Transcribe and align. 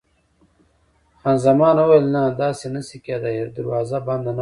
خان 1.19 1.35
زمان 1.45 1.75
وویل: 1.79 2.05
نه، 2.15 2.23
داسې 2.43 2.65
نه 2.75 2.81
شي 2.87 2.97
کېدای، 3.05 3.37
دروازه 3.55 3.97
بنده 4.07 4.29
نه 4.31 4.33
کړم. 4.33 4.39